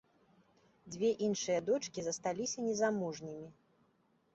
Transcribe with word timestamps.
Дзве 0.95 1.11
іншыя 1.27 1.59
дочкі 1.69 1.99
засталіся 2.09 2.59
незамужнімі. 2.69 3.51